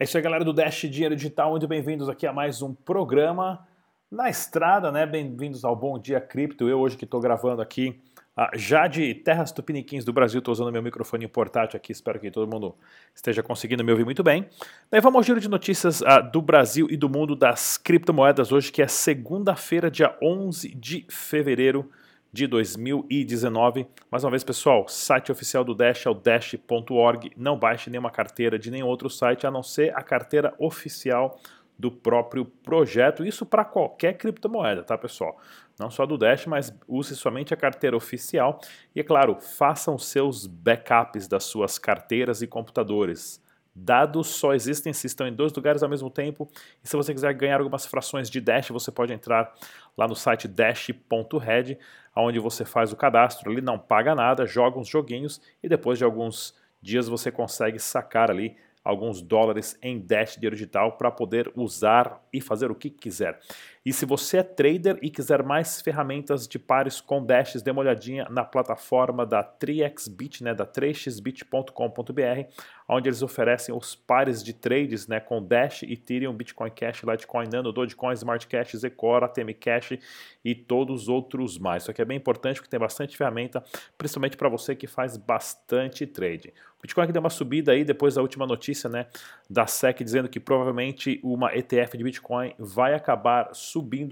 É 0.00 0.04
isso 0.04 0.16
aí, 0.16 0.22
galera 0.22 0.42
do 0.42 0.54
Dash 0.54 0.80
Dinheiro 0.88 1.14
Digital. 1.14 1.50
Muito 1.50 1.68
bem-vindos 1.68 2.08
aqui 2.08 2.26
a 2.26 2.32
mais 2.32 2.62
um 2.62 2.72
programa 2.72 3.68
na 4.10 4.30
estrada, 4.30 4.90
né? 4.90 5.04
Bem-vindos 5.04 5.62
ao 5.62 5.76
Bom 5.76 5.98
Dia 5.98 6.18
Cripto. 6.18 6.66
Eu 6.66 6.80
hoje 6.80 6.96
que 6.96 7.04
estou 7.04 7.20
gravando 7.20 7.60
aqui 7.60 8.00
ah, 8.34 8.50
já 8.54 8.86
de 8.86 9.12
terras 9.12 9.52
tupiniquins 9.52 10.02
do 10.02 10.10
Brasil, 10.10 10.38
estou 10.38 10.52
usando 10.52 10.72
meu 10.72 10.82
microfone 10.82 11.28
portátil 11.28 11.76
aqui. 11.76 11.92
Espero 11.92 12.18
que 12.18 12.30
todo 12.30 12.50
mundo 12.50 12.74
esteja 13.14 13.42
conseguindo 13.42 13.84
me 13.84 13.90
ouvir 13.92 14.06
muito 14.06 14.22
bem. 14.22 14.48
Daí 14.90 15.02
vamos 15.02 15.18
ao 15.18 15.22
giro 15.22 15.38
de 15.38 15.50
notícias 15.50 16.00
ah, 16.00 16.22
do 16.22 16.40
Brasil 16.40 16.86
e 16.88 16.96
do 16.96 17.10
mundo 17.10 17.36
das 17.36 17.76
criptomoedas 17.76 18.52
hoje, 18.52 18.72
que 18.72 18.80
é 18.80 18.88
segunda-feira, 18.88 19.90
dia 19.90 20.16
11 20.22 20.76
de 20.76 21.04
fevereiro 21.10 21.90
de 22.32 22.46
2019. 22.46 23.86
Mais 24.10 24.24
uma 24.24 24.30
vez, 24.30 24.44
pessoal, 24.44 24.86
site 24.88 25.32
oficial 25.32 25.64
do 25.64 25.74
Dash 25.74 26.06
é 26.06 26.10
o 26.10 26.14
dash.org. 26.14 27.32
Não 27.36 27.58
baixe 27.58 27.90
nenhuma 27.90 28.10
carteira 28.10 28.58
de 28.58 28.70
nenhum 28.70 28.86
outro 28.86 29.10
site, 29.10 29.46
a 29.46 29.50
não 29.50 29.62
ser 29.62 29.94
a 29.96 30.02
carteira 30.02 30.54
oficial 30.58 31.40
do 31.78 31.90
próprio 31.90 32.44
projeto. 32.44 33.24
Isso 33.24 33.46
para 33.46 33.64
qualquer 33.64 34.12
criptomoeda, 34.18 34.84
tá, 34.84 34.98
pessoal? 34.98 35.40
Não 35.78 35.90
só 35.90 36.04
do 36.04 36.18
Dash, 36.18 36.46
mas 36.46 36.72
use 36.86 37.16
somente 37.16 37.54
a 37.54 37.56
carteira 37.56 37.96
oficial. 37.96 38.60
E, 38.94 39.00
é 39.00 39.02
claro, 39.02 39.40
façam 39.40 39.98
seus 39.98 40.46
backups 40.46 41.26
das 41.26 41.44
suas 41.44 41.78
carteiras 41.78 42.42
e 42.42 42.46
computadores. 42.46 43.42
Dados 43.74 44.28
só 44.28 44.52
existem 44.52 44.92
se 44.92 45.06
estão 45.06 45.26
em 45.26 45.32
dois 45.32 45.52
lugares 45.52 45.82
ao 45.82 45.88
mesmo 45.88 46.10
tempo. 46.10 46.48
E 46.82 46.88
se 46.88 46.96
você 46.96 47.14
quiser 47.14 47.32
ganhar 47.34 47.58
algumas 47.58 47.86
frações 47.86 48.28
de 48.28 48.40
Dash, 48.40 48.68
você 48.68 48.90
pode 48.90 49.12
entrar 49.12 49.54
lá 49.96 50.08
no 50.08 50.16
site 50.16 50.48
dash.red, 50.48 51.76
onde 52.16 52.38
você 52.38 52.64
faz 52.64 52.92
o 52.92 52.96
cadastro 52.96 53.50
ali, 53.50 53.60
não 53.60 53.78
paga 53.78 54.14
nada, 54.14 54.46
joga 54.46 54.78
uns 54.78 54.88
joguinhos 54.88 55.40
e 55.62 55.68
depois 55.68 55.98
de 55.98 56.04
alguns 56.04 56.54
dias 56.82 57.08
você 57.08 57.30
consegue 57.30 57.78
sacar 57.78 58.30
ali 58.30 58.56
alguns 58.82 59.20
dólares 59.20 59.78
em 59.82 60.00
Dash 60.00 60.36
dinheiro 60.36 60.56
digital 60.56 60.96
para 60.96 61.10
poder 61.10 61.52
usar 61.54 62.20
e 62.32 62.40
fazer 62.40 62.70
o 62.70 62.74
que 62.74 62.90
quiser. 62.90 63.38
E 63.84 63.94
se 63.94 64.04
você 64.04 64.38
é 64.38 64.42
trader 64.42 64.98
e 65.00 65.08
quiser 65.08 65.42
mais 65.42 65.80
ferramentas 65.80 66.46
de 66.46 66.58
pares 66.58 67.00
com 67.00 67.24
Dash, 67.24 67.62
dê 67.62 67.70
uma 67.70 67.80
olhadinha 67.80 68.26
na 68.28 68.44
plataforma 68.44 69.24
da 69.24 69.42
3xBit, 69.42 70.42
né, 70.42 70.54
da 70.54 70.66
3xbit.com.br, 70.66 72.52
onde 72.86 73.08
eles 73.08 73.22
oferecem 73.22 73.74
os 73.74 73.94
pares 73.94 74.42
de 74.42 74.52
trades 74.52 75.06
né, 75.06 75.18
com 75.18 75.42
Dash, 75.42 75.82
Ethereum, 75.84 76.34
Bitcoin 76.34 76.70
Cash, 76.70 77.04
Litecoin, 77.04 77.48
Nano, 77.50 77.72
Dogecoin, 77.72 78.12
Smart 78.12 78.46
Cash, 78.46 78.76
Zcora, 78.76 79.24
ATM 79.24 79.54
Cash 79.58 79.98
e 80.44 80.54
todos 80.54 81.02
os 81.02 81.08
outros 81.08 81.56
mais. 81.56 81.84
Isso 81.84 81.90
aqui 81.90 82.02
é 82.02 82.04
bem 82.04 82.18
importante 82.18 82.56
porque 82.56 82.68
tem 82.68 82.80
bastante 82.80 83.16
ferramenta, 83.16 83.64
principalmente 83.96 84.36
para 84.36 84.50
você 84.50 84.76
que 84.76 84.86
faz 84.86 85.16
bastante 85.16 86.06
trade. 86.06 86.52
O 86.78 86.82
Bitcoin 86.82 87.06
que 87.06 87.12
deu 87.12 87.20
uma 87.20 87.30
subida 87.30 87.72
aí 87.72 87.84
depois 87.84 88.14
da 88.14 88.22
última 88.22 88.46
notícia 88.46 88.88
né, 88.88 89.06
da 89.48 89.66
SEC 89.66 90.02
dizendo 90.02 90.28
que 90.28 90.40
provavelmente 90.40 91.20
uma 91.22 91.54
ETF 91.54 91.96
de 91.96 92.04
Bitcoin 92.04 92.54
vai 92.58 92.94
acabar 92.94 93.50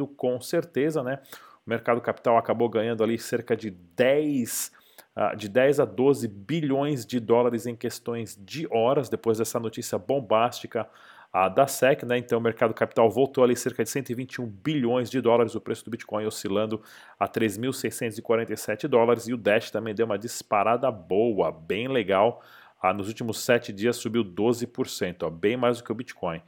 com 0.07 0.41
certeza, 0.41 1.03
né? 1.03 1.21
O 1.67 1.71
mercado 1.71 2.01
capital 2.01 2.37
acabou 2.37 2.69
ganhando 2.69 3.03
ali 3.03 3.19
cerca 3.19 3.57
de 3.57 3.71
10 3.71 4.73
ah, 5.21 5.35
de 5.35 5.49
10 5.49 5.81
a 5.81 5.85
12 5.85 6.29
bilhões 6.29 7.05
de 7.05 7.19
dólares 7.19 7.67
em 7.67 7.75
questões 7.75 8.39
de 8.41 8.69
horas 8.71 9.09
depois 9.09 9.39
dessa 9.39 9.59
notícia 9.59 9.99
bombástica 9.99 10.89
uh, 11.35 11.53
da 11.53 11.67
SEC, 11.67 12.05
né? 12.05 12.19
Então 12.19 12.39
o 12.39 12.41
mercado 12.41 12.73
capital 12.73 13.11
voltou 13.11 13.43
ali 13.43 13.57
cerca 13.57 13.83
de 13.83 13.91
121 13.91 14.47
bilhões 14.47 15.11
de 15.11 15.21
dólares, 15.21 15.57
o 15.57 15.61
preço 15.61 15.85
do 15.85 15.91
Bitcoin 15.91 16.25
oscilando 16.25 16.81
a 17.19 17.27
3.647 17.27 18.87
dólares 18.87 19.27
e 19.27 19.35
o 19.35 19.37
Dash 19.37 19.73
também 19.73 19.93
deu 19.93 20.07
uma 20.07 20.17
disparada 20.17 20.89
boa, 20.89 21.51
bem 21.51 21.89
legal. 21.89 22.41
Uh, 22.81 22.93
nos 22.93 23.09
últimos 23.09 23.41
sete 23.41 23.73
dias 23.73 23.97
subiu 23.97 24.25
12%, 24.25 25.25
ó, 25.25 25.31
bem 25.31 25.57
mais 25.57 25.79
do 25.79 25.85
que 25.85 25.91
o 25.91 25.97
Bitcoin. 25.97 26.41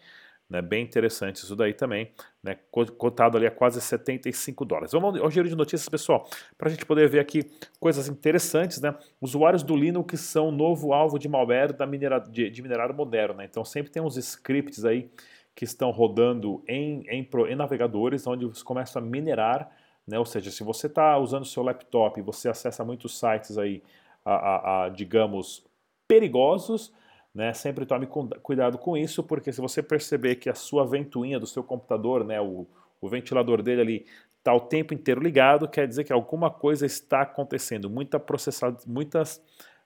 Né, 0.50 0.60
bem 0.60 0.82
interessante 0.82 1.36
isso 1.36 1.54
daí 1.54 1.72
também, 1.72 2.10
né, 2.42 2.58
cotado 2.98 3.36
ali 3.36 3.46
a 3.46 3.52
quase 3.52 3.80
75 3.80 4.64
dólares. 4.64 4.90
Vamos 4.90 5.20
ao 5.20 5.30
giro 5.30 5.48
de 5.48 5.54
notícias, 5.54 5.88
pessoal, 5.88 6.28
para 6.58 6.66
a 6.66 6.70
gente 6.72 6.84
poder 6.84 7.08
ver 7.08 7.20
aqui 7.20 7.48
coisas 7.78 8.08
interessantes. 8.08 8.80
Né? 8.80 8.92
Usuários 9.20 9.62
do 9.62 9.76
Linux 9.76 10.18
são 10.20 10.48
o 10.48 10.50
novo 10.50 10.92
alvo 10.92 11.20
de 11.20 11.28
malware 11.28 11.72
da 11.72 11.86
minera, 11.86 12.18
de, 12.18 12.50
de 12.50 12.62
minerário 12.62 12.92
moderno. 12.92 13.36
Né? 13.36 13.44
Então 13.48 13.64
sempre 13.64 13.92
tem 13.92 14.02
uns 14.02 14.16
scripts 14.16 14.84
aí 14.84 15.08
que 15.54 15.64
estão 15.64 15.92
rodando 15.92 16.64
em, 16.66 17.04
em, 17.08 17.28
em 17.48 17.54
navegadores, 17.54 18.26
onde 18.26 18.44
você 18.44 18.64
começa 18.64 18.98
a 18.98 19.02
minerar, 19.02 19.70
né? 20.04 20.18
ou 20.18 20.24
seja, 20.24 20.50
se 20.50 20.64
você 20.64 20.88
está 20.88 21.16
usando 21.16 21.42
o 21.42 21.46
seu 21.46 21.62
laptop 21.62 22.18
e 22.18 22.22
você 22.24 22.48
acessa 22.48 22.84
muitos 22.84 23.16
sites 23.16 23.56
aí, 23.56 23.84
a, 24.24 24.34
a, 24.34 24.84
a 24.84 24.88
digamos, 24.88 25.64
perigosos, 26.08 26.92
né? 27.34 27.52
Sempre 27.52 27.86
tome 27.86 28.06
cuidado 28.42 28.78
com 28.78 28.96
isso, 28.96 29.22
porque 29.22 29.52
se 29.52 29.60
você 29.60 29.82
perceber 29.82 30.36
que 30.36 30.48
a 30.48 30.54
sua 30.54 30.86
ventoinha 30.86 31.38
do 31.38 31.46
seu 31.46 31.62
computador, 31.62 32.24
né, 32.24 32.40
o, 32.40 32.66
o 33.00 33.08
ventilador 33.08 33.62
dele 33.62 33.80
ali, 33.80 34.06
está 34.38 34.54
o 34.54 34.60
tempo 34.60 34.94
inteiro 34.94 35.20
ligado, 35.20 35.68
quer 35.68 35.86
dizer 35.86 36.04
que 36.04 36.12
alguma 36.12 36.50
coisa 36.50 36.86
está 36.86 37.22
acontecendo. 37.22 37.88
Muita 37.88 38.18
processado, 38.18 38.78
muitas 38.86 39.36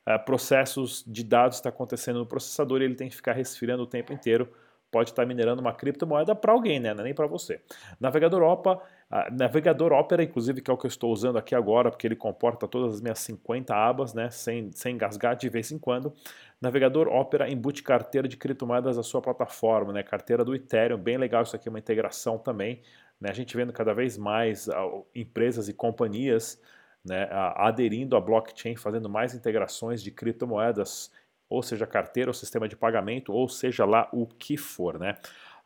uh, 0.09 0.25
processos 0.25 1.05
de 1.07 1.25
dados 1.25 1.59
está 1.59 1.69
acontecendo 1.69 2.21
no 2.21 2.27
processador 2.27 2.81
e 2.81 2.85
ele 2.85 2.95
tem 2.95 3.09
que 3.09 3.17
ficar 3.17 3.33
resfriando 3.33 3.83
o 3.83 3.87
tempo 3.87 4.13
inteiro 4.13 4.49
pode 4.95 5.11
estar 5.11 5.27
minerando 5.27 5.61
uma 5.61 5.75
criptomoeda 5.75 6.37
para 6.37 6.53
alguém, 6.53 6.79
né? 6.79 6.91
É 6.91 6.95
nem 6.95 7.13
para 7.13 7.27
você. 7.27 7.61
Navegador 7.99 8.45
Opera, 8.45 8.81
navegador 9.33 9.93
Opera, 9.93 10.23
inclusive, 10.23 10.63
que 10.63 10.71
é 10.71 10.75
o 10.75 10.77
que 10.77 10.87
eu 10.87 10.89
estou 10.89 11.13
usando 11.13 11.37
aqui 11.37 11.53
agora, 11.53 11.91
porque 11.91 12.07
ele 12.07 12.15
comporta 12.15 12.69
todas 12.69 12.95
as 12.95 13.01
minhas 13.01 13.19
50 13.19 13.75
abas, 13.75 14.15
né? 14.15 14.31
Sem, 14.31 14.71
sem 14.71 14.95
engasgar 14.95 15.35
de 15.35 15.49
vez 15.49 15.73
em 15.73 15.81
quando. 15.81 16.15
Navegador 16.61 17.09
Opera 17.09 17.51
embute 17.51 17.83
carteira 17.83 18.29
de 18.29 18.37
criptomoedas 18.37 18.97
à 18.97 19.03
sua 19.03 19.21
plataforma, 19.21 19.93
né? 19.93 20.05
Carteira 20.05 20.45
do 20.45 20.55
Ethereum, 20.55 20.97
bem 20.97 21.17
legal 21.17 21.43
isso 21.43 21.57
aqui, 21.57 21.69
uma 21.69 21.81
integração 21.81 22.39
também. 22.39 22.81
Né? 23.21 23.31
A 23.31 23.35
gente 23.35 23.57
vendo 23.57 23.73
cada 23.73 23.93
vez 23.93 24.17
mais 24.17 24.69
uh, 24.69 25.05
empresas 25.13 25.69
e 25.69 25.75
companhias 25.75 26.63
né, 27.05 27.25
uh, 27.27 27.63
aderindo 27.63 28.17
à 28.17 28.21
blockchain, 28.21 28.77
fazendo 28.77 29.09
mais 29.09 29.35
integrações 29.35 30.01
de 30.01 30.13
criptomoedas 30.13 31.11
ou 31.55 31.63
seja 31.63 31.87
carteira, 31.87 32.31
ou 32.31 32.35
sistema 32.35 32.69
de 32.69 32.77
pagamento, 32.77 33.33
ou 33.33 33.49
seja 33.49 33.85
lá 33.85 34.09
o 34.13 34.27
que 34.27 34.57
for, 34.57 34.99
né? 34.99 35.17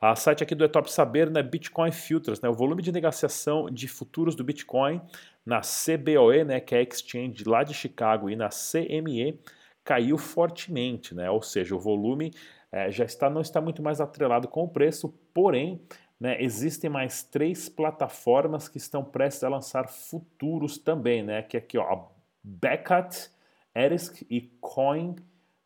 A 0.01 0.15
site 0.15 0.45
aqui 0.45 0.55
do 0.55 0.65
É 0.65 0.69
Top 0.69 0.91
Saber, 0.93 1.29
né, 1.29 1.43
Bitcoin 1.43 1.91
Futures, 1.91 2.41
né, 2.41 2.49
o 2.49 2.55
volume 2.55 2.83
de 2.83 2.93
negociação 2.93 3.69
de 3.69 3.89
futuros 3.89 4.37
do 4.37 4.45
Bitcoin 4.45 5.01
na 5.45 5.61
CBOE, 5.61 6.45
né, 6.45 6.61
que 6.61 6.73
é 6.73 6.79
a 6.79 6.83
exchange 6.83 7.43
lá 7.43 7.65
de 7.65 7.75
Chicago, 7.75 8.31
e 8.31 8.37
na 8.37 8.49
CME 8.49 9.41
caiu 9.83 10.17
fortemente, 10.17 11.17
né, 11.17 11.29
ou 11.29 11.43
seja, 11.43 11.75
o 11.75 11.81
volume 11.81 12.33
é, 12.71 12.93
já 12.93 13.05
está 13.05 13.29
não 13.29 13.41
está 13.41 13.61
muito 13.61 13.83
mais 13.83 14.01
atrelado 14.01 14.47
com 14.47 14.63
o 14.63 14.69
preço, 14.69 15.13
porém 15.35 15.83
né, 16.21 16.41
existem 16.41 16.89
mais 16.89 17.25
três 17.25 17.69
plataformas 17.69 18.69
que 18.69 18.79
estão 18.79 19.03
prestes 19.03 19.43
a 19.43 19.49
lançar 19.49 19.89
futuros 19.89 20.79
também, 20.79 21.25
né, 21.25 21.43
que 21.43 21.57
é 21.57 21.61
aqui 21.61 21.77
ó, 21.77 21.83
a 21.83 22.07
Beckat, 22.45 23.31
Erisk 23.75 24.25
e 24.31 24.43
Coin 24.61 25.17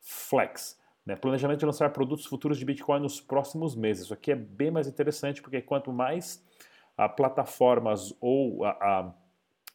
Flex. 0.02 0.78
Né? 1.06 1.16
Planejamento 1.16 1.60
de 1.60 1.66
lançar 1.66 1.90
produtos 1.90 2.26
futuros 2.26 2.58
de 2.58 2.64
Bitcoin 2.64 3.00
nos 3.00 3.20
próximos 3.20 3.74
meses. 3.74 4.04
Isso 4.04 4.14
aqui 4.14 4.32
é 4.32 4.36
bem 4.36 4.70
mais 4.70 4.86
interessante 4.86 5.40
porque 5.40 5.62
quanto 5.62 5.92
mais 5.92 6.44
a, 6.96 7.04
ah, 7.04 7.08
plataformas 7.08 8.14
ou 8.20 8.64
a, 8.64 8.70
ah, 8.70 8.76
a, 8.80 9.00
ah, 9.00 9.14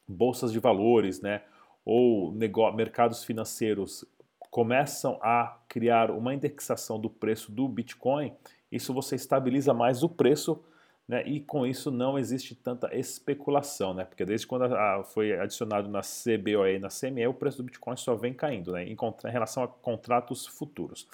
bolsas 0.08 0.52
de 0.52 0.60
valores, 0.60 1.22
né, 1.22 1.44
ou 1.84 2.32
mercados 2.32 3.24
financeiros 3.24 4.06
começam 4.50 5.20
a 5.22 5.58
criar 5.68 6.12
uma 6.12 6.34
indexação 6.34 7.00
do 7.00 7.10
preço 7.10 7.52
do 7.52 7.68
Bitcoin, 7.68 8.34
isso 8.72 8.94
você 8.94 9.16
estabiliza 9.16 9.74
mais 9.74 10.04
o 10.04 10.10
preço 10.10 10.64
né, 11.08 11.24
e 11.26 11.40
com 11.40 11.66
isso 11.66 11.90
não 11.90 12.20
existe 12.20 12.54
tanta 12.54 12.94
especulação, 12.96 13.94
né, 13.94 14.04
porque 14.04 14.26
desde 14.26 14.46
quando 14.46 14.66
a, 14.66 15.04
foi 15.04 15.40
adicionado 15.40 15.88
na 15.88 16.02
CBOE 16.02 16.76
e 16.76 16.80
na 16.80 16.90
CME, 16.90 17.28
o 17.28 17.34
preço 17.34 17.58
do 17.58 17.64
Bitcoin 17.64 17.96
só 17.96 18.16
vem 18.16 18.34
caindo 18.34 18.74
né, 18.74 18.84
em, 18.84 18.94
em 18.94 19.32
relação 19.32 19.64
a 19.64 19.68
contratos 19.68 20.46
futuros. 20.46 21.08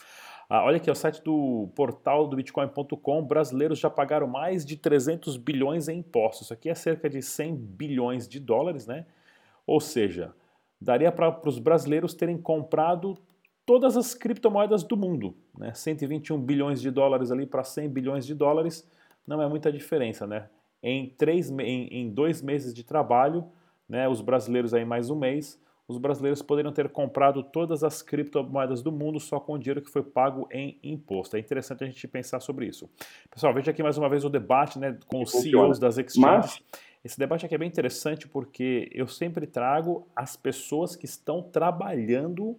Ah, 0.50 0.64
olha 0.64 0.78
aqui, 0.78 0.92
o 0.92 0.96
site 0.96 1.24
do 1.24 1.70
portal 1.76 2.28
do 2.28 2.36
Bitcoin.com, 2.36 3.24
brasileiros 3.24 3.80
já 3.80 3.90
pagaram 3.90 4.28
mais 4.28 4.66
de 4.66 4.76
300 4.76 5.38
bilhões 5.38 5.88
em 5.88 6.00
impostos. 6.00 6.46
Isso 6.46 6.54
aqui 6.54 6.70
é 6.70 6.76
cerca 6.76 7.10
de 7.10 7.22
100 7.22 7.56
bilhões 7.56 8.28
de 8.28 8.40
dólares, 8.40 8.86
né? 8.86 9.06
Ou 9.66 9.80
seja, 9.80 10.34
daria 10.80 11.12
para 11.12 11.40
os 11.48 11.58
brasileiros 11.58 12.14
terem 12.14 12.38
comprado 12.38 13.18
todas 13.66 13.96
as 13.96 14.14
criptomoedas 14.14 14.84
do 14.84 14.98
mundo, 14.98 15.36
né? 15.58 15.74
121 15.74 16.40
bilhões 16.40 16.82
de 16.82 16.92
dólares 16.92 17.32
ali 17.32 17.46
para 17.46 17.64
100 17.64 17.90
bilhões 17.90 18.26
de 18.26 18.36
dólares 18.36 18.88
não 19.28 19.42
é 19.42 19.48
muita 19.48 19.72
diferença, 19.72 20.28
né? 20.28 20.50
Em, 20.82 21.10
três, 21.10 21.50
em, 21.50 21.88
em 21.88 22.10
dois 22.10 22.42
meses 22.42 22.74
de 22.74 22.84
trabalho, 22.84 23.46
né, 23.88 24.08
os 24.08 24.22
brasileiros 24.22 24.74
aí 24.74 24.84
mais 24.84 25.10
um 25.10 25.16
mês, 25.16 25.62
os 25.88 25.98
brasileiros 25.98 26.42
poderiam 26.42 26.74
ter 26.74 26.90
comprado 26.90 27.44
todas 27.44 27.84
as 27.84 28.02
criptomoedas 28.02 28.82
do 28.82 28.92
mundo 28.92 29.20
só 29.20 29.40
com 29.40 29.54
o 29.54 29.60
dinheiro 29.60 29.82
que 29.82 29.90
foi 29.90 30.02
pago 30.02 30.48
em 30.52 30.80
imposto. 30.82 31.36
É 31.36 31.40
interessante 31.40 31.84
a 31.84 31.88
gente 31.88 32.08
pensar 32.08 32.40
sobre 32.40 32.66
isso. 32.66 32.90
Pessoal, 33.30 33.54
veja 33.54 33.72
aqui 33.72 33.84
mais 33.84 33.98
uma 33.98 34.10
vez 34.10 34.24
o 34.24 34.30
debate 34.30 34.80
né, 34.80 34.98
com 35.08 35.22
os 35.22 35.32
CEOs 35.32 35.80
das 35.80 35.98
exchanges. 35.98 36.62
Esse 37.04 37.20
debate 37.20 37.46
aqui 37.46 37.54
é 37.54 37.58
bem 37.58 37.68
interessante 37.68 38.28
porque 38.30 38.90
eu 38.94 39.08
sempre 39.08 39.46
trago 39.46 40.08
as 40.16 40.38
pessoas 40.38 40.96
que 40.96 41.06
estão 41.06 41.42
trabalhando 41.42 42.58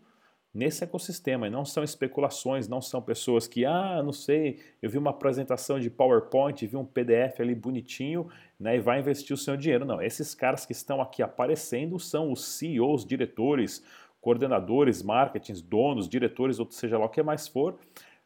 nesse 0.55 0.85
ecossistema 0.85 1.49
e 1.49 1.51
não 1.51 1.65
são 1.65 1.83
especulações, 1.83 2.69
não 2.69 2.81
são 2.81 3.03
pessoas 3.03 3.49
que, 3.49 3.65
ah, 3.65 4.01
não 4.03 4.13
sei, 4.13 4.61
eu 4.81 4.89
vi 4.89 4.97
uma 4.97 5.11
apresentação 5.11 5.81
de 5.81 5.91
PowerPoint, 5.91 6.65
vi 6.65 6.77
um 6.77 6.85
PDF 6.85 7.41
ali 7.41 7.55
bonitinho 7.55 8.29
né, 8.59 8.77
e 8.77 8.81
vai 8.81 9.01
investir 9.01 9.35
o 9.35 9.37
seu 9.37 9.57
dinheiro. 9.57 9.85
Não, 9.85 10.01
esses 10.01 10.33
caras 10.35 10.65
que 10.65 10.73
estão 10.73 11.03
aqui 11.03 11.23
aparecendo 11.23 11.99
são 11.99 12.31
os 12.31 12.45
CEOs, 12.45 13.05
diretores, 13.05 13.85
coordenadores, 14.21 15.03
marketings, 15.03 15.61
donos, 15.61 16.09
diretores, 16.09 16.61
ou 16.61 16.71
seja 16.71 16.97
lá 16.97 17.07
o 17.07 17.11
que 17.11 17.23
mais 17.23 17.49
for, 17.49 17.77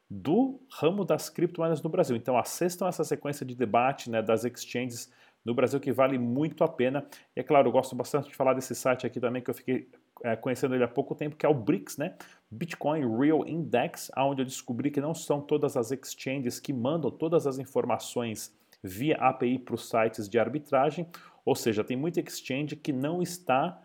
do 0.08 0.60
ramo 0.70 1.04
das 1.04 1.30
criptomoedas 1.30 1.82
no 1.82 1.88
Brasil. 1.88 2.14
Então 2.14 2.36
assistam 2.36 2.88
essa 2.88 3.04
sequência 3.04 3.44
de 3.44 3.54
debate 3.54 4.10
né, 4.10 4.20
das 4.20 4.44
exchanges 4.44 5.10
no 5.44 5.54
Brasil 5.54 5.80
que 5.80 5.92
vale 5.92 6.18
muito 6.18 6.62
a 6.62 6.68
pena. 6.68 7.06
E 7.34 7.40
é 7.40 7.42
claro, 7.42 7.68
eu 7.68 7.72
gosto 7.72 7.96
bastante 7.96 8.28
de 8.28 8.34
falar 8.34 8.52
desse 8.52 8.74
site 8.74 9.06
aqui 9.06 9.18
também 9.18 9.42
que 9.42 9.50
eu 9.50 9.54
fiquei 9.54 9.88
é, 10.22 10.36
conhecendo 10.36 10.74
ele 10.74 10.84
há 10.84 10.88
pouco 10.88 11.14
tempo, 11.14 11.36
que 11.36 11.46
é 11.46 11.48
o 11.48 11.54
BRICS, 11.54 11.96
né? 11.96 12.14
Bitcoin 12.50 13.18
Real 13.18 13.46
Index, 13.46 14.10
onde 14.16 14.42
eu 14.42 14.46
descobri 14.46 14.90
que 14.90 15.00
não 15.00 15.14
são 15.14 15.40
todas 15.40 15.76
as 15.76 15.90
exchanges 15.90 16.58
que 16.58 16.72
mandam 16.72 17.10
todas 17.10 17.46
as 17.46 17.58
informações 17.58 18.56
via 18.82 19.16
API 19.16 19.58
para 19.58 19.74
os 19.74 19.88
sites 19.88 20.28
de 20.28 20.38
arbitragem, 20.38 21.06
ou 21.44 21.54
seja, 21.54 21.84
tem 21.84 21.96
muita 21.96 22.20
exchange 22.20 22.76
que 22.76 22.92
não 22.92 23.20
está 23.22 23.80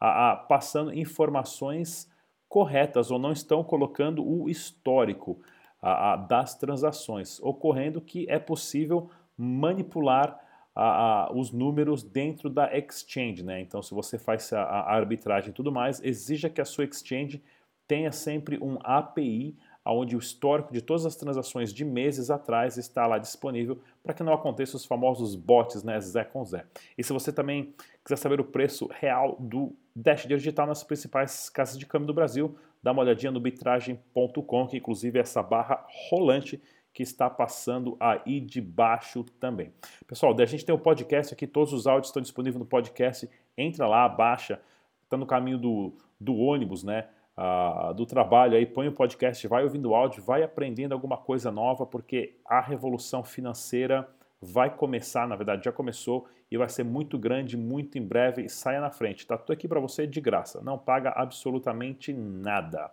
a, 0.00 0.32
a, 0.32 0.36
passando 0.36 0.94
informações 0.94 2.10
corretas 2.48 3.10
ou 3.10 3.18
não 3.18 3.32
estão 3.32 3.64
colocando 3.64 4.26
o 4.26 4.48
histórico 4.48 5.40
a, 5.82 6.16
das 6.16 6.54
transações, 6.54 7.40
ocorrendo 7.40 8.00
que 8.00 8.26
é 8.28 8.38
possível 8.38 9.10
manipular 9.36 10.40
os 11.34 11.52
números 11.52 12.02
dentro 12.02 12.50
da 12.50 12.76
exchange, 12.76 13.42
né? 13.42 13.60
Então, 13.60 13.82
se 13.82 13.94
você 13.94 14.18
faz 14.18 14.52
a, 14.52 14.62
a 14.62 14.94
arbitragem 14.94 15.50
e 15.50 15.52
tudo 15.52 15.72
mais, 15.72 16.02
exija 16.04 16.50
que 16.50 16.60
a 16.60 16.64
sua 16.64 16.84
exchange 16.84 17.42
tenha 17.88 18.12
sempre 18.12 18.58
um 18.62 18.78
API 18.82 19.56
onde 19.92 20.16
o 20.16 20.18
histórico 20.18 20.72
de 20.72 20.82
todas 20.82 21.06
as 21.06 21.16
transações 21.16 21.72
de 21.72 21.84
meses 21.84 22.30
atrás 22.30 22.76
está 22.76 23.06
lá 23.06 23.18
disponível 23.18 23.78
para 24.02 24.12
que 24.12 24.22
não 24.22 24.32
aconteçam 24.32 24.76
os 24.76 24.84
famosos 24.84 25.34
bots, 25.34 25.82
né, 25.82 26.00
Zé 26.00 26.24
com 26.24 26.44
Zé. 26.44 26.64
E 26.98 27.04
se 27.04 27.12
você 27.12 27.32
também 27.32 27.74
quiser 28.04 28.16
saber 28.16 28.40
o 28.40 28.44
preço 28.44 28.88
real 28.92 29.36
do 29.38 29.72
Dash 29.94 30.26
Digital 30.26 30.66
nas 30.66 30.82
principais 30.82 31.48
casas 31.48 31.78
de 31.78 31.86
câmbio 31.86 32.08
do 32.08 32.14
Brasil, 32.14 32.56
dá 32.82 32.92
uma 32.92 33.02
olhadinha 33.02 33.30
no 33.30 33.40
bitragem.com, 33.40 34.66
que 34.66 34.76
inclusive 34.76 35.18
é 35.18 35.22
essa 35.22 35.42
barra 35.42 35.84
rolante 36.10 36.60
que 36.96 37.02
está 37.02 37.28
passando 37.28 37.94
aí 38.00 38.40
de 38.40 38.58
baixo 38.58 39.22
também. 39.38 39.70
Pessoal, 40.06 40.34
a 40.40 40.44
gente 40.46 40.64
tem 40.64 40.74
o 40.74 40.78
podcast 40.78 41.34
aqui, 41.34 41.46
todos 41.46 41.74
os 41.74 41.86
áudios 41.86 42.08
estão 42.08 42.22
disponíveis 42.22 42.58
no 42.58 42.64
podcast, 42.64 43.28
entra 43.54 43.86
lá, 43.86 44.08
baixa, 44.08 44.58
está 45.04 45.14
no 45.14 45.26
caminho 45.26 45.58
do, 45.58 45.92
do 46.18 46.34
ônibus, 46.34 46.82
né? 46.82 47.06
uh, 47.36 47.92
do 47.92 48.06
trabalho, 48.06 48.56
aí 48.56 48.64
põe 48.64 48.88
o 48.88 48.92
podcast, 48.92 49.46
vai 49.46 49.62
ouvindo 49.62 49.90
o 49.90 49.94
áudio, 49.94 50.22
vai 50.22 50.42
aprendendo 50.42 50.92
alguma 50.92 51.18
coisa 51.18 51.50
nova, 51.50 51.84
porque 51.84 52.34
a 52.46 52.62
revolução 52.62 53.22
financeira 53.22 54.08
vai 54.40 54.74
começar, 54.74 55.28
na 55.28 55.36
verdade 55.36 55.64
já 55.64 55.72
começou 55.72 56.26
e 56.50 56.56
vai 56.56 56.68
ser 56.68 56.84
muito 56.84 57.18
grande, 57.18 57.56
muito 57.56 57.98
em 57.98 58.02
breve 58.02 58.42
e 58.42 58.48
saia 58.48 58.80
na 58.80 58.90
frente. 58.90 59.26
Tá 59.26 59.36
tudo 59.36 59.52
aqui 59.52 59.68
para 59.68 59.80
você 59.80 60.06
de 60.06 60.20
graça, 60.20 60.62
não 60.62 60.78
paga 60.78 61.10
absolutamente 61.10 62.12
nada. 62.12 62.90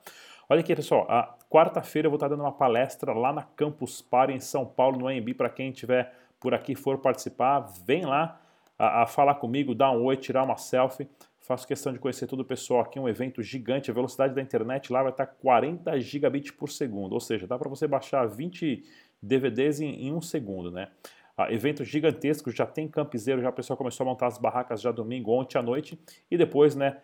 Olha 0.49 0.59
aqui, 0.59 0.75
pessoal, 0.75 1.05
a 1.09 1.37
quarta-feira 1.49 2.07
eu 2.07 2.11
vou 2.11 2.17
estar 2.17 2.27
dando 2.27 2.41
uma 2.41 2.51
palestra 2.51 3.13
lá 3.13 3.31
na 3.31 3.43
Campus 3.43 4.01
Party 4.01 4.33
em 4.33 4.41
São 4.41 4.65
Paulo, 4.65 4.99
no 4.99 5.07
AMB, 5.07 5.33
para 5.33 5.49
quem 5.49 5.69
estiver 5.69 6.13
por 6.37 6.53
aqui 6.53 6.75
for 6.75 6.97
participar, 6.97 7.61
vem 7.85 8.05
lá 8.05 8.41
a, 8.77 9.03
a 9.03 9.07
falar 9.07 9.35
comigo, 9.35 9.73
dar 9.73 9.91
um 9.91 10.03
oi, 10.03 10.17
tirar 10.17 10.43
uma 10.43 10.57
selfie. 10.57 11.07
Faço 11.39 11.65
questão 11.65 11.93
de 11.93 11.99
conhecer 11.99 12.27
todo 12.27 12.41
o 12.41 12.45
pessoal 12.45 12.81
aqui, 12.81 12.99
um 12.99 13.07
evento 13.07 13.41
gigante. 13.41 13.89
A 13.89 13.93
velocidade 13.93 14.35
da 14.35 14.41
internet 14.41 14.91
lá 14.91 15.01
vai 15.01 15.11
estar 15.11 15.25
40 15.25 15.97
gigabits 16.01 16.51
por 16.51 16.69
segundo, 16.69 17.13
ou 17.13 17.21
seja, 17.21 17.47
dá 17.47 17.57
para 17.57 17.69
você 17.69 17.87
baixar 17.87 18.25
20 18.27 18.83
DVDs 19.21 19.79
em, 19.79 20.07
em 20.07 20.13
um 20.13 20.21
segundo, 20.21 20.69
né? 20.69 20.89
Ah, 21.37 21.51
evento 21.51 21.85
gigantesco, 21.85 22.51
já 22.51 22.65
tem 22.65 22.87
campiseiro, 22.87 23.41
já 23.41 23.49
o 23.49 23.53
pessoal 23.53 23.77
começou 23.77 24.05
a 24.05 24.09
montar 24.09 24.27
as 24.27 24.37
barracas 24.37 24.81
já 24.81 24.91
domingo, 24.91 25.31
ontem 25.31 25.57
à 25.57 25.61
noite, 25.61 25.97
e 26.29 26.37
depois, 26.37 26.75
né, 26.75 26.97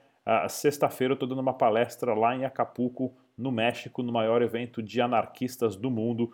sexta-feira 0.47 1.13
eu 1.13 1.15
estou 1.15 1.27
dando 1.27 1.41
uma 1.41 1.53
palestra 1.53 2.13
lá 2.13 2.35
em 2.35 2.45
Acapulco, 2.45 3.13
no 3.37 3.51
México, 3.51 4.03
no 4.03 4.11
maior 4.11 4.41
evento 4.41 4.83
de 4.83 5.01
anarquistas 5.01 5.75
do 5.75 5.89
mundo, 5.89 6.31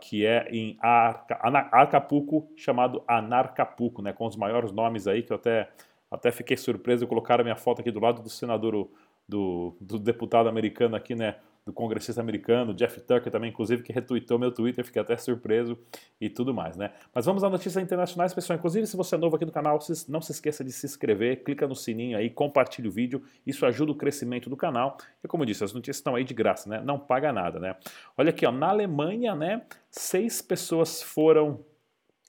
que 0.00 0.24
é 0.24 0.48
em 0.50 0.76
Arca, 0.80 1.34
Acapulco, 1.72 2.48
chamado 2.56 3.02
Anarcapulco, 3.08 4.02
né, 4.02 4.12
com 4.12 4.26
os 4.26 4.36
maiores 4.36 4.72
nomes 4.72 5.06
aí, 5.06 5.22
que 5.22 5.32
eu 5.32 5.36
até 5.36 5.68
até 6.10 6.30
fiquei 6.30 6.56
surpreso, 6.56 7.06
colocaram 7.06 7.42
minha 7.42 7.56
foto 7.56 7.80
aqui 7.80 7.90
do 7.90 8.00
lado 8.00 8.22
do 8.22 8.28
senador, 8.28 8.88
do, 9.28 9.76
do 9.80 9.98
deputado 9.98 10.48
americano 10.48 10.94
aqui, 10.96 11.14
né? 11.14 11.36
Do 11.66 11.72
congressista 11.72 12.20
americano, 12.20 12.72
Jeff 12.72 13.00
Tucker 13.00 13.28
também, 13.28 13.50
inclusive, 13.50 13.82
que 13.82 13.92
retweetou 13.92 14.38
meu 14.38 14.52
Twitter, 14.52 14.84
fiquei 14.84 15.02
até 15.02 15.16
surpreso 15.16 15.76
e 16.20 16.30
tudo 16.30 16.54
mais, 16.54 16.76
né? 16.76 16.92
Mas 17.12 17.26
vamos 17.26 17.42
às 17.42 17.50
notícias 17.50 17.82
internacionais, 17.82 18.32
pessoal. 18.32 18.56
Inclusive, 18.56 18.86
se 18.86 18.96
você 18.96 19.16
é 19.16 19.18
novo 19.18 19.34
aqui 19.34 19.44
no 19.44 19.50
canal, 19.50 19.76
não 20.08 20.20
se 20.22 20.30
esqueça 20.30 20.62
de 20.62 20.70
se 20.70 20.86
inscrever, 20.86 21.42
clica 21.42 21.66
no 21.66 21.74
sininho 21.74 22.16
aí, 22.16 22.30
compartilhe 22.30 22.86
o 22.86 22.92
vídeo, 22.92 23.20
isso 23.44 23.66
ajuda 23.66 23.90
o 23.90 23.96
crescimento 23.96 24.48
do 24.48 24.56
canal. 24.56 24.96
E 25.24 25.26
como 25.26 25.42
eu 25.42 25.46
disse, 25.46 25.64
as 25.64 25.72
notícias 25.72 25.96
estão 25.96 26.14
aí 26.14 26.22
de 26.22 26.34
graça, 26.34 26.70
né? 26.70 26.80
Não 26.84 27.00
paga 27.00 27.32
nada, 27.32 27.58
né? 27.58 27.74
Olha 28.16 28.30
aqui, 28.30 28.46
ó, 28.46 28.52
na 28.52 28.68
Alemanha, 28.68 29.34
né? 29.34 29.62
Seis 29.90 30.40
pessoas 30.40 31.02
foram 31.02 31.64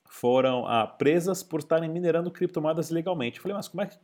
foram 0.09 0.65
ah, 0.65 0.87
presas 0.87 1.43
por 1.43 1.59
estarem 1.59 1.87
minerando 1.87 2.31
criptomoedas 2.31 2.89
ilegalmente. 2.89 3.37
Eu 3.37 3.43
falei, 3.43 3.55
mas 3.55 3.67
como 3.67 3.83
é 3.83 3.85
que 3.85 3.99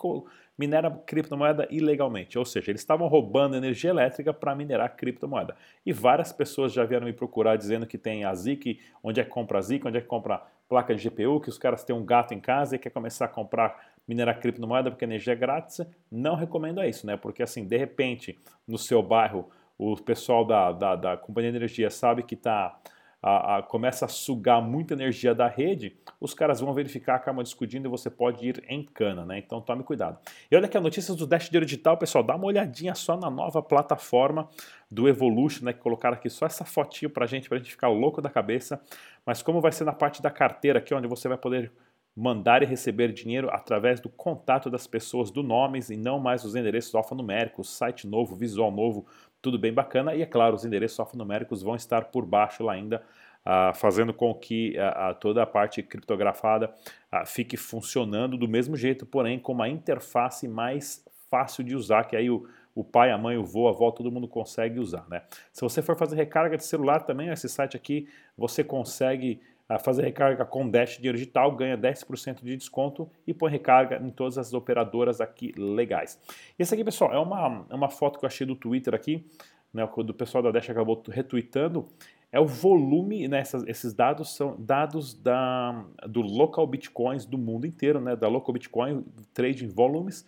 minera 0.57 0.89
criptomoeda 0.91 1.67
ilegalmente? 1.69 2.37
Ou 2.37 2.45
seja, 2.45 2.71
eles 2.71 2.81
estavam 2.81 3.07
roubando 3.07 3.55
energia 3.55 3.89
elétrica 3.89 4.33
para 4.33 4.55
minerar 4.55 4.95
criptomoeda. 4.95 5.55
E 5.85 5.91
várias 5.91 6.31
pessoas 6.31 6.71
já 6.71 6.85
vieram 6.85 7.05
me 7.05 7.13
procurar 7.13 7.55
dizendo 7.55 7.85
que 7.87 7.97
tem 7.97 8.25
a 8.25 8.33
ZIC, 8.33 8.79
onde 9.03 9.19
é 9.19 9.23
que 9.23 9.29
compra 9.29 9.59
a 9.59 9.61
ZIC, 9.61 9.87
onde 9.87 9.97
é 9.97 10.01
que 10.01 10.07
compra 10.07 10.41
placa 10.67 10.95
de 10.95 11.07
GPU, 11.07 11.39
que 11.39 11.49
os 11.49 11.57
caras 11.57 11.83
têm 11.83 11.95
um 11.95 12.05
gato 12.05 12.33
em 12.33 12.39
casa 12.39 12.75
e 12.75 12.79
quer 12.79 12.89
começar 12.89 13.25
a 13.25 13.27
comprar, 13.27 13.93
minerar 14.07 14.39
criptomoeda 14.39 14.89
porque 14.89 15.05
a 15.05 15.07
energia 15.07 15.33
é 15.33 15.35
grátis. 15.35 15.81
Não 16.11 16.35
recomendo 16.35 16.83
isso, 16.83 17.05
né? 17.05 17.17
Porque 17.17 17.43
assim, 17.43 17.65
de 17.65 17.77
repente, 17.77 18.39
no 18.67 18.77
seu 18.77 19.01
bairro, 19.03 19.49
o 19.77 19.95
pessoal 19.95 20.45
da, 20.45 20.71
da, 20.71 20.95
da 20.95 21.17
companhia 21.17 21.51
de 21.51 21.57
energia 21.57 21.89
sabe 21.89 22.23
que 22.23 22.35
está 22.35 22.79
a, 23.23 23.57
a, 23.57 23.63
começa 23.63 24.03
a 24.03 24.09
sugar 24.09 24.61
muita 24.61 24.93
energia 24.93 25.33
da 25.33 25.47
rede, 25.47 25.95
os 26.19 26.33
caras 26.33 26.59
vão 26.59 26.73
verificar 26.73 27.15
a 27.15 27.19
cama 27.19 27.41
discutindo 27.41 27.85
e 27.85 27.89
você 27.89 28.09
pode 28.09 28.45
ir 28.45 28.61
em 28.67 28.83
cana, 28.83 29.25
né? 29.25 29.37
Então 29.37 29.61
tome 29.61 29.81
cuidado. 29.81 30.19
E 30.51 30.55
olha 30.57 30.65
aqui 30.65 30.77
a 30.77 30.81
notícia 30.81 31.15
do 31.15 31.25
Dash 31.25 31.45
Dinheiro 31.45 31.65
Digital, 31.65 31.97
pessoal, 31.97 32.21
dá 32.21 32.35
uma 32.35 32.45
olhadinha 32.45 32.93
só 32.93 33.15
na 33.15 33.29
nova 33.29 33.63
plataforma 33.63 34.49
do 34.91 35.07
Evolution, 35.07 35.63
né? 35.63 35.71
Que 35.71 35.79
colocaram 35.79 36.15
aqui 36.15 36.29
só 36.29 36.45
essa 36.45 36.65
fotinho 36.65 37.09
pra 37.09 37.25
gente, 37.25 37.47
pra 37.47 37.57
gente 37.57 37.71
ficar 37.71 37.87
louco 37.87 38.21
da 38.21 38.29
cabeça. 38.29 38.81
Mas 39.25 39.41
como 39.41 39.61
vai 39.61 39.71
ser 39.71 39.85
na 39.85 39.93
parte 39.93 40.21
da 40.21 40.29
carteira 40.29 40.79
aqui, 40.79 40.93
onde 40.93 41.07
você 41.07 41.29
vai 41.29 41.37
poder 41.37 41.71
mandar 42.15 42.61
e 42.61 42.65
receber 42.65 43.11
dinheiro 43.11 43.49
através 43.49 43.99
do 43.99 44.09
contato 44.09 44.69
das 44.69 44.85
pessoas 44.85 45.31
do 45.31 45.41
Nomes 45.41 45.89
e 45.89 45.97
não 45.97 46.19
mais 46.19 46.43
os 46.43 46.55
endereços 46.55 46.93
alfanuméricos, 46.93 47.69
site 47.69 48.05
novo, 48.05 48.35
visual 48.35 48.71
novo, 48.71 49.07
tudo 49.43 49.59
bem 49.59 49.73
bacana. 49.73 50.15
E 50.15 50.21
é 50.21 50.25
claro, 50.25 50.55
os 50.55 50.63
endereços 50.63 50.97
alfanuméricos 50.99 51.61
vão 51.61 51.75
estar 51.75 52.05
por 52.05 52.25
baixo 52.25 52.63
lá 52.63 52.73
ainda, 52.73 53.03
uh, 53.45 53.75
fazendo 53.75 54.13
com 54.13 54.33
que 54.33 54.75
uh, 54.77 55.13
toda 55.15 55.43
a 55.43 55.45
parte 55.45 55.83
criptografada 55.83 56.73
uh, 57.11 57.25
fique 57.25 57.57
funcionando 57.57 58.37
do 58.37 58.47
mesmo 58.47 58.77
jeito, 58.77 59.05
porém 59.05 59.37
com 59.37 59.51
uma 59.51 59.67
interface 59.67 60.47
mais 60.47 61.05
fácil 61.29 61.61
de 61.63 61.75
usar, 61.75 62.05
que 62.05 62.15
aí 62.15 62.29
o, 62.29 62.47
o 62.73 62.85
pai, 62.85 63.11
a 63.11 63.17
mãe, 63.17 63.37
o 63.37 63.43
vô, 63.43 63.67
a 63.67 63.71
avó, 63.71 63.91
todo 63.91 64.09
mundo 64.09 64.29
consegue 64.29 64.79
usar. 64.79 65.05
Né? 65.09 65.21
Se 65.51 65.61
você 65.61 65.81
for 65.81 65.97
fazer 65.97 66.15
recarga 66.15 66.55
de 66.55 66.63
celular 66.63 67.01
também, 67.01 67.27
esse 67.27 67.49
site 67.49 67.75
aqui, 67.75 68.07
você 68.37 68.63
consegue 68.63 69.41
a 69.67 69.79
fazer 69.79 70.03
recarga 70.03 70.45
com 70.45 70.69
Dash 70.69 70.97
Dinheiro 70.97 71.17
Digital, 71.17 71.55
ganha 71.55 71.77
10% 71.77 72.43
de 72.43 72.57
desconto 72.57 73.09
e 73.25 73.33
põe 73.33 73.51
recarga 73.51 73.97
em 73.97 74.09
todas 74.09 74.37
as 74.37 74.53
operadoras 74.53 75.21
aqui 75.21 75.53
legais. 75.57 76.19
Esse 76.59 76.73
aqui, 76.73 76.83
pessoal, 76.83 77.13
é 77.13 77.19
uma, 77.19 77.65
é 77.69 77.75
uma 77.75 77.89
foto 77.89 78.19
que 78.19 78.25
eu 78.25 78.27
achei 78.27 78.45
do 78.45 78.55
Twitter 78.55 78.93
aqui, 78.93 79.25
né, 79.73 79.87
do 80.05 80.13
pessoal 80.13 80.43
da 80.43 80.51
Dash 80.51 80.69
acabou 80.69 81.01
retweetando, 81.09 81.87
é 82.31 82.39
o 82.39 82.45
volume, 82.45 83.27
né, 83.27 83.39
essas, 83.39 83.63
esses 83.67 83.93
dados 83.93 84.35
são 84.35 84.55
dados 84.59 85.13
da, 85.13 85.85
do 86.07 86.21
local 86.21 86.65
bitcoins 86.65 87.25
do 87.25 87.37
mundo 87.37 87.65
inteiro, 87.65 88.01
né, 88.01 88.15
da 88.15 88.27
local 88.27 88.53
bitcoin 88.53 89.05
trading 89.33 89.67
volumes, 89.67 90.25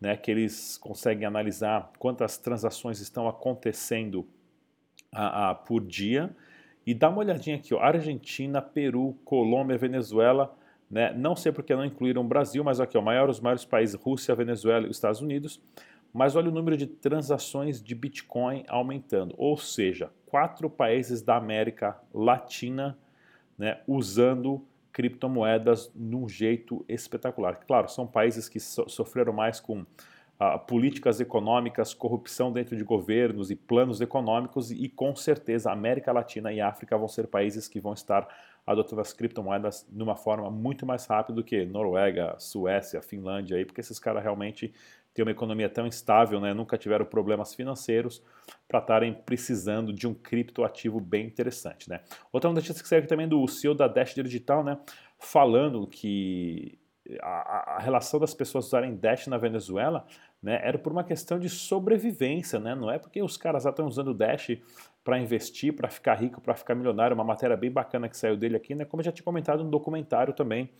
né, 0.00 0.16
que 0.16 0.30
eles 0.30 0.78
conseguem 0.78 1.26
analisar 1.26 1.90
quantas 1.98 2.38
transações 2.38 3.00
estão 3.00 3.26
acontecendo 3.26 4.26
a, 5.10 5.50
a, 5.50 5.54
por 5.54 5.82
dia, 5.82 6.34
e 6.86 6.94
dá 6.94 7.08
uma 7.08 7.18
olhadinha 7.18 7.56
aqui, 7.56 7.74
ó, 7.74 7.80
Argentina, 7.80 8.62
Peru, 8.62 9.16
Colômbia, 9.24 9.76
Venezuela, 9.76 10.56
né? 10.88 11.12
não 11.12 11.34
sei 11.34 11.50
porque 11.50 11.74
não 11.74 11.84
incluíram 11.84 12.22
o 12.22 12.24
Brasil, 12.24 12.62
mas 12.62 12.80
aqui, 12.80 12.96
ó, 12.96 13.02
maior, 13.02 13.28
os 13.28 13.40
maiores 13.40 13.64
países, 13.64 13.96
Rússia, 13.96 14.34
Venezuela 14.36 14.86
e 14.86 14.90
Estados 14.90 15.20
Unidos. 15.20 15.60
Mas 16.12 16.36
olha 16.36 16.48
o 16.48 16.52
número 16.52 16.76
de 16.76 16.86
transações 16.86 17.82
de 17.82 17.94
Bitcoin 17.94 18.64
aumentando, 18.68 19.34
ou 19.36 19.56
seja, 19.56 20.10
quatro 20.26 20.70
países 20.70 21.20
da 21.20 21.36
América 21.36 22.00
Latina 22.14 22.96
né, 23.58 23.80
usando 23.86 24.64
criptomoedas 24.92 25.90
num 25.94 26.28
jeito 26.28 26.84
espetacular. 26.88 27.56
Claro, 27.66 27.88
são 27.88 28.06
países 28.06 28.48
que 28.48 28.58
so 28.58 28.88
sofreram 28.88 29.32
mais 29.32 29.60
com 29.60 29.84
políticas 30.66 31.18
econômicas, 31.18 31.94
corrupção 31.94 32.52
dentro 32.52 32.76
de 32.76 32.84
governos 32.84 33.50
e 33.50 33.56
planos 33.56 34.00
econômicos, 34.00 34.70
e 34.70 34.88
com 34.88 35.16
certeza 35.16 35.70
a 35.70 35.72
América 35.72 36.12
Latina 36.12 36.52
e 36.52 36.60
África 36.60 36.96
vão 36.98 37.08
ser 37.08 37.26
países 37.26 37.66
que 37.66 37.80
vão 37.80 37.94
estar 37.94 38.28
adotando 38.66 39.00
as 39.00 39.12
criptomoedas 39.12 39.86
de 39.88 40.02
uma 40.02 40.16
forma 40.16 40.50
muito 40.50 40.84
mais 40.84 41.06
rápida 41.06 41.36
do 41.36 41.44
que 41.44 41.64
Noruega, 41.64 42.34
Suécia, 42.38 43.00
Finlândia, 43.00 43.56
aí, 43.56 43.64
porque 43.64 43.80
esses 43.80 43.98
caras 43.98 44.22
realmente 44.22 44.74
têm 45.14 45.24
uma 45.24 45.30
economia 45.30 45.70
tão 45.70 45.86
estável, 45.86 46.38
né, 46.40 46.52
nunca 46.52 46.76
tiveram 46.76 47.06
problemas 47.06 47.54
financeiros 47.54 48.22
para 48.68 48.80
estarem 48.80 49.14
precisando 49.14 49.90
de 49.90 50.06
um 50.06 50.12
criptoativo 50.12 51.00
bem 51.00 51.24
interessante. 51.24 51.88
Né. 51.88 52.00
Outra 52.30 52.52
notícia 52.52 52.82
que 52.82 52.88
saiu 52.88 53.06
também 53.06 53.26
do 53.26 53.46
CEO 53.48 53.74
da 53.74 53.88
Dash 53.88 54.14
Digital, 54.14 54.62
né, 54.62 54.78
falando 55.18 55.86
que 55.86 56.78
a, 57.22 57.76
a, 57.76 57.78
relação 57.78 58.18
das 58.18 58.34
pessoas 58.34 58.66
usarem 58.66 58.96
Dash 58.96 59.26
na 59.26 59.38
Venezuela 59.38 60.06
né, 60.42 60.60
era 60.62 60.78
por 60.78 60.92
uma 60.92 61.04
questão 61.04 61.38
de 61.38 61.48
sobrevivência, 61.48 62.58
né, 62.58 62.74
não 62.74 62.90
é 62.90 62.98
porque 62.98 63.22
os 63.22 63.36
caras 63.36 63.64
já 63.64 63.70
estão 63.70 63.86
usando 63.86 64.14
Dash 64.14 64.58
para 65.02 65.18
investir, 65.18 65.74
para 65.74 65.88
ficar 65.88 66.14
rico, 66.14 66.40
para 66.40 66.54
ficar 66.54 66.74
milionário, 66.74 67.14
uma 67.14 67.24
matéria 67.24 67.56
bem 67.56 67.70
bacana 67.70 68.08
que 68.08 68.16
saiu 68.16 68.36
dele 68.36 68.56
aqui, 68.56 68.74
né, 68.74 68.84
como 68.84 69.00
eu 69.00 69.04
já 69.04 69.12
tinha 69.12 69.24
comentado 69.24 69.64
no 69.64 69.70
documentário 69.70 70.34
também, 70.34 70.70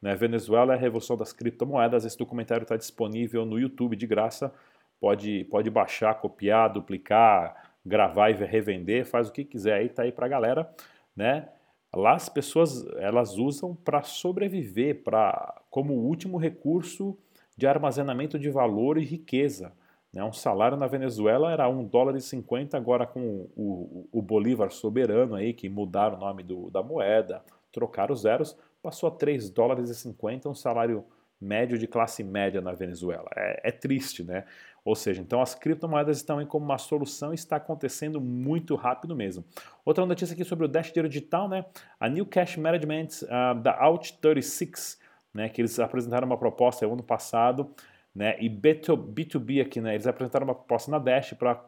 né, 0.00 0.14
Venezuela 0.14 0.74
é 0.74 0.76
a 0.76 0.80
revolução 0.80 1.16
das 1.16 1.32
criptomoedas, 1.32 2.04
esse 2.04 2.18
documentário 2.18 2.62
está 2.62 2.76
disponível 2.76 3.44
no 3.44 3.58
YouTube 3.58 3.96
de 3.96 4.06
graça, 4.06 4.52
pode, 5.00 5.44
pode 5.44 5.70
baixar, 5.70 6.14
copiar, 6.14 6.72
duplicar, 6.72 7.72
gravar 7.84 8.30
e 8.30 8.34
revender, 8.34 9.06
faz 9.06 9.28
o 9.28 9.32
que 9.32 9.44
quiser 9.44 9.74
aí, 9.74 9.88
tá 9.88 10.02
aí 10.02 10.12
para 10.12 10.26
a 10.26 10.28
galera, 10.28 10.70
né, 11.16 11.48
Lá 11.94 12.14
as 12.14 12.28
pessoas 12.28 12.86
elas 12.96 13.36
usam 13.38 13.74
para 13.74 14.02
sobreviver, 14.02 15.02
para 15.02 15.62
como 15.70 15.94
último 15.94 16.36
recurso 16.36 17.18
de 17.58 17.66
armazenamento 17.66 18.38
de 18.38 18.48
valor 18.48 18.98
e 18.98 19.04
riqueza. 19.04 19.72
Né? 20.12 20.22
Um 20.22 20.32
salário 20.32 20.76
na 20.76 20.86
Venezuela 20.86 21.50
era 21.50 21.68
1 21.68 21.84
dólar 21.86 22.14
e 22.14 22.20
50, 22.20 22.76
agora 22.76 23.04
com 23.04 23.20
o, 23.20 23.50
o, 23.56 24.08
o 24.12 24.22
Bolívar 24.22 24.70
soberano 24.70 25.34
aí, 25.34 25.52
que 25.52 25.68
mudaram 25.68 26.16
o 26.16 26.20
nome 26.20 26.44
do, 26.44 26.70
da 26.70 26.84
moeda, 26.84 27.42
trocaram 27.72 28.14
os 28.14 28.20
zeros, 28.20 28.56
passou 28.80 29.08
a 29.08 29.10
3 29.10 29.50
dólares 29.50 29.90
e 29.90 29.94
50, 29.96 30.48
um 30.48 30.54
salário 30.54 31.04
médio 31.40 31.76
de 31.76 31.88
classe 31.88 32.22
média 32.22 32.60
na 32.60 32.72
Venezuela. 32.72 33.28
É, 33.34 33.70
é, 33.70 33.72
triste, 33.72 34.22
né? 34.22 34.44
Ou 34.84 34.94
seja, 34.94 35.20
então 35.20 35.42
as 35.42 35.52
criptomoedas 35.52 36.16
estão 36.16 36.38
aí 36.38 36.46
como 36.46 36.64
uma 36.64 36.78
solução 36.78 37.32
e 37.32 37.34
está 37.34 37.56
acontecendo 37.56 38.20
muito 38.20 38.76
rápido 38.76 39.16
mesmo. 39.16 39.44
Outra 39.84 40.06
notícia 40.06 40.32
aqui 40.32 40.44
sobre 40.44 40.64
o 40.64 40.68
Dash 40.68 40.92
Dinheiro 40.92 41.08
Digital, 41.08 41.48
né? 41.48 41.64
A 41.98 42.08
New 42.08 42.24
Cash 42.24 42.56
Management 42.56 43.08
uh, 43.24 43.60
da 43.60 43.84
Out36, 43.84 44.96
né? 45.32 45.48
Que 45.48 45.60
eles 45.60 45.78
apresentaram 45.78 46.26
uma 46.26 46.38
proposta 46.38 46.86
ano 46.86 47.02
passado, 47.02 47.74
né? 48.14 48.36
E 48.40 48.48
B2B 48.48 49.62
aqui, 49.62 49.80
né? 49.80 49.94
Eles 49.94 50.06
apresentaram 50.06 50.46
uma 50.46 50.54
proposta 50.54 50.90
na 50.90 50.98
Dash 50.98 51.34
para 51.34 51.64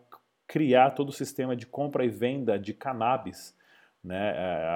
criar 0.46 0.90
todo 0.90 1.10
o 1.10 1.12
sistema 1.12 1.54
de 1.54 1.66
compra 1.66 2.04
e 2.04 2.08
venda 2.08 2.58
de 2.58 2.74
cannabis, 2.74 3.56
né? 4.02 4.34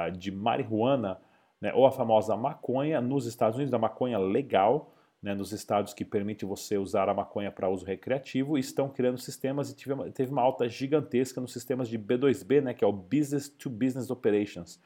Uh, 0.09 0.13
de 0.13 0.31
marihuana 0.31 1.21
né, 1.65 1.73
ou 1.73 1.87
a 1.87 1.91
famosa 1.91 2.37
maconha 2.37 3.01
nos 3.01 3.25
Estados 3.25 3.57
Unidos, 3.57 3.73
a 3.73 3.79
maconha 3.79 4.19
legal, 4.19 4.95
né, 5.23 5.35
nos 5.35 5.51
estados 5.51 5.95
que 5.95 6.05
permite 6.05 6.45
você 6.45 6.77
usar 6.77 7.09
a 7.09 7.15
maconha 7.15 7.51
para 7.51 7.71
uso 7.71 7.87
recreativo, 7.87 8.59
e 8.59 8.61
estão 8.61 8.87
criando 8.91 9.17
sistemas 9.17 9.71
e 9.71 9.75
teve 9.75 9.95
uma, 9.95 10.11
teve 10.11 10.31
uma 10.31 10.43
alta 10.43 10.69
gigantesca 10.69 11.41
nos 11.41 11.55
sistemas 11.55 11.89
de 11.89 11.99
B2B, 11.99 12.61
né, 12.61 12.75
que 12.75 12.85
é 12.85 12.87
o 12.87 12.93
Business 12.93 13.49
to 13.49 13.71
Business 13.71 14.11
Operations. 14.11 14.79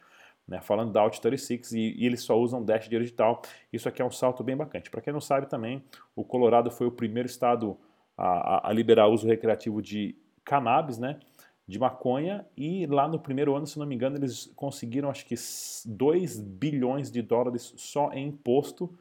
Né, 0.48 0.62
falando 0.62 0.90
da 0.90 1.02
Out 1.02 1.20
36 1.20 1.72
e, 1.72 1.78
e, 1.98 2.06
eles 2.06 2.22
só 2.22 2.38
usam 2.40 2.64
Dash 2.64 2.88
digital. 2.88 3.42
Isso 3.70 3.86
aqui 3.86 4.00
é 4.00 4.04
um 4.04 4.10
salto 4.10 4.42
bem 4.42 4.56
bacana. 4.56 4.82
Para 4.90 5.02
quem 5.02 5.12
não 5.12 5.20
sabe 5.20 5.46
também, 5.46 5.84
o 6.16 6.24
Colorado 6.24 6.70
foi 6.70 6.86
o 6.86 6.90
primeiro 6.90 7.28
estado 7.28 7.76
a, 8.16 8.56
a, 8.56 8.70
a 8.70 8.72
liberar 8.72 9.08
uso 9.08 9.26
recreativo 9.26 9.82
de 9.82 10.16
cannabis, 10.42 10.96
né? 10.96 11.20
de 11.68 11.78
maconha 11.78 12.46
e 12.56 12.86
lá 12.86 13.06
no 13.06 13.18
primeiro 13.18 13.54
ano, 13.54 13.66
se 13.66 13.78
não 13.78 13.84
me 13.84 13.94
engano, 13.94 14.16
eles 14.16 14.50
conseguiram 14.56 15.10
acho 15.10 15.26
que 15.26 15.34
2 15.84 16.40
bilhões 16.40 17.10
de 17.10 17.20
dólares 17.20 17.74
só 17.76 18.10
em 18.10 18.28
imposto 18.28 18.98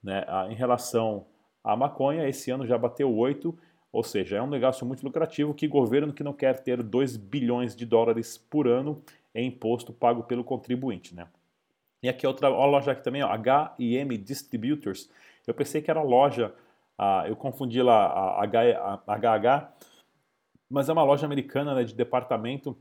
né, 0.00 0.24
em 0.48 0.54
relação 0.54 1.26
à 1.62 1.74
maconha. 1.74 2.28
Esse 2.28 2.52
ano 2.52 2.64
já 2.64 2.78
bateu 2.78 3.12
8, 3.12 3.58
ou 3.90 4.04
seja, 4.04 4.36
é 4.36 4.42
um 4.42 4.46
negócio 4.46 4.86
muito 4.86 5.02
lucrativo 5.02 5.52
que 5.52 5.66
governo 5.66 6.12
que 6.12 6.22
não 6.22 6.32
quer 6.32 6.62
ter 6.62 6.80
2 6.84 7.16
bilhões 7.16 7.74
de 7.74 7.84
dólares 7.84 8.38
por 8.38 8.68
ano 8.68 9.02
em 9.34 9.48
imposto 9.48 9.92
pago 9.92 10.22
pelo 10.24 10.44
contribuinte. 10.44 11.14
Né? 11.14 11.26
E 12.02 12.08
aqui 12.08 12.26
outra 12.26 12.48
loja 12.48 12.92
aqui 12.92 13.02
também, 13.02 13.22
ó, 13.22 13.28
H&M 13.28 14.16
Distributors. 14.18 15.10
Eu 15.46 15.54
pensei 15.54 15.82
que 15.82 15.90
era 15.90 16.02
loja, 16.02 16.54
ah, 16.96 17.24
eu 17.26 17.34
confundi 17.34 17.82
lá 17.82 18.38
a 18.38 18.46
HH, 18.46 19.72
mas 20.70 20.88
é 20.88 20.92
uma 20.92 21.02
loja 21.02 21.26
americana 21.26 21.74
né, 21.74 21.84
de 21.84 21.94
departamento 21.94 22.76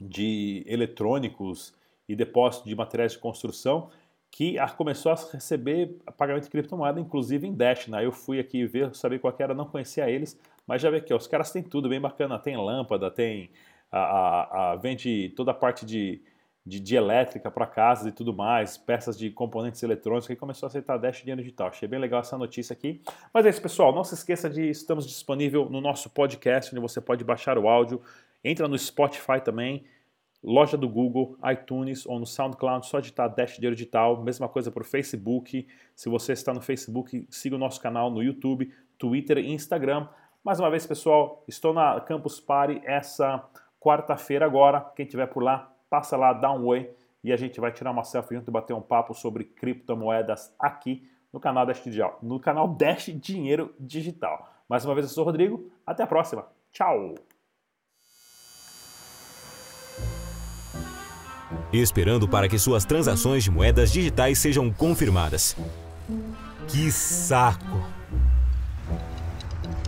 de 0.00 0.64
eletrônicos 0.66 1.74
e 2.08 2.14
depósito 2.14 2.68
de 2.68 2.74
materiais 2.74 3.12
de 3.12 3.18
construção 3.18 3.90
que 4.30 4.56
começou 4.76 5.12
a 5.12 5.14
receber 5.32 5.96
pagamento 6.16 6.44
de 6.44 6.50
criptomoeda, 6.50 7.00
inclusive 7.00 7.46
em 7.46 7.54
Dash. 7.54 7.88
Né? 7.88 8.04
Eu 8.04 8.12
fui 8.12 8.38
aqui 8.38 8.66
ver, 8.66 8.94
saber 8.94 9.18
qual 9.18 9.34
era, 9.38 9.54
não 9.54 9.64
conhecia 9.64 10.10
eles, 10.10 10.38
mas 10.66 10.82
já 10.82 10.90
vi 10.90 10.98
aqui, 10.98 11.14
ó, 11.14 11.16
os 11.16 11.26
caras 11.26 11.50
têm 11.50 11.62
tudo 11.62 11.88
bem 11.88 12.00
bacana, 12.00 12.38
tem 12.38 12.56
lâmpada, 12.56 13.10
tem 13.10 13.50
a, 13.96 14.72
a, 14.72 14.76
vende 14.76 15.32
toda 15.36 15.50
a 15.50 15.54
parte 15.54 15.84
de 15.84 16.22
de, 16.66 16.80
de 16.80 16.96
elétrica 16.96 17.48
para 17.48 17.64
casas 17.64 18.08
e 18.08 18.12
tudo 18.12 18.34
mais, 18.34 18.76
peças 18.76 19.16
de 19.16 19.30
componentes 19.30 19.80
eletrônicos, 19.82 20.26
que 20.26 20.34
começou 20.34 20.66
a 20.66 20.68
aceitar 20.68 20.98
Dash 20.98 21.20
dinheiro 21.20 21.40
digital. 21.40 21.68
Achei 21.68 21.86
bem 21.86 22.00
legal 22.00 22.20
essa 22.20 22.36
notícia 22.36 22.74
aqui. 22.74 23.00
Mas 23.32 23.46
é 23.46 23.50
isso, 23.50 23.62
pessoal. 23.62 23.94
Não 23.94 24.02
se 24.02 24.14
esqueça 24.14 24.50
de 24.50 24.68
estamos 24.68 25.06
disponível 25.06 25.70
no 25.70 25.80
nosso 25.80 26.10
podcast, 26.10 26.74
onde 26.74 26.80
você 26.80 27.00
pode 27.00 27.22
baixar 27.22 27.56
o 27.56 27.68
áudio. 27.68 28.02
Entra 28.42 28.66
no 28.66 28.76
Spotify 28.76 29.40
também, 29.42 29.84
loja 30.42 30.76
do 30.76 30.88
Google, 30.88 31.38
iTunes 31.52 32.04
ou 32.04 32.18
no 32.18 32.26
SoundCloud, 32.26 32.84
só 32.84 32.98
digitar 32.98 33.32
Dash 33.32 33.54
Dinheiro 33.54 33.76
Digital. 33.76 34.20
Mesma 34.24 34.48
coisa 34.48 34.70
para 34.72 34.82
o 34.82 34.84
Facebook. 34.84 35.68
Se 35.94 36.08
você 36.08 36.32
está 36.32 36.52
no 36.52 36.60
Facebook, 36.60 37.28
siga 37.30 37.54
o 37.54 37.58
nosso 37.58 37.80
canal 37.80 38.10
no 38.10 38.24
YouTube, 38.24 38.72
Twitter 38.98 39.38
e 39.38 39.52
Instagram. 39.52 40.08
Mais 40.42 40.58
uma 40.58 40.70
vez, 40.70 40.84
pessoal, 40.84 41.44
estou 41.46 41.72
na 41.72 42.00
Campus 42.00 42.40
Party 42.40 42.80
essa 42.84 43.44
quarta-feira 43.86 44.44
agora. 44.44 44.80
Quem 44.96 45.04
estiver 45.04 45.28
por 45.28 45.44
lá, 45.44 45.72
passa 45.88 46.16
lá, 46.16 46.32
dá 46.32 46.50
um 46.50 46.66
oi 46.66 46.90
e 47.22 47.32
a 47.32 47.36
gente 47.36 47.60
vai 47.60 47.70
tirar 47.70 47.92
uma 47.92 48.02
selfie 48.02 48.34
junto 48.34 48.50
e 48.50 48.52
bater 48.52 48.72
um 48.74 48.82
papo 48.82 49.14
sobre 49.14 49.44
criptomoedas 49.44 50.52
aqui 50.58 51.08
no 51.32 51.38
canal 51.38 51.64
Dash 51.64 51.84
Digital, 51.84 52.18
no 52.20 52.40
canal 52.40 52.66
Dash 52.66 53.06
Dinheiro 53.14 53.72
Digital. 53.78 54.48
Mais 54.68 54.84
uma 54.84 54.94
vez 54.94 55.06
eu 55.06 55.12
sou 55.12 55.22
o 55.22 55.26
Rodrigo, 55.26 55.70
até 55.86 56.02
a 56.02 56.06
próxima. 56.06 56.46
Tchau. 56.72 57.14
Esperando 61.72 62.28
para 62.28 62.48
que 62.48 62.58
suas 62.58 62.84
transações 62.84 63.44
de 63.44 63.50
moedas 63.52 63.92
digitais 63.92 64.38
sejam 64.38 64.72
confirmadas. 64.72 65.56
Que 66.66 66.90
saco! 66.90 67.64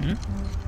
Hum? 0.00 0.67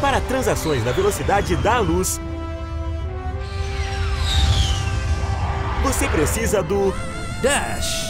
Para 0.00 0.20
transações 0.20 0.84
na 0.84 0.92
velocidade 0.92 1.56
da 1.56 1.78
luz, 1.78 2.20
você 5.82 6.08
precisa 6.08 6.62
do 6.62 6.92
Dash. 7.42 8.06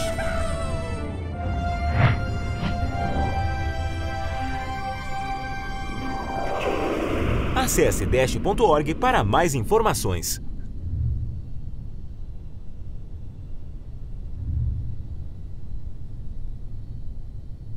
Acesse 7.55 8.05
dash.org 8.05 8.95
para 8.95 9.23
mais 9.23 9.53
informações. 9.53 10.46